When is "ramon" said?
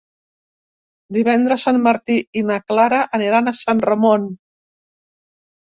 3.91-4.31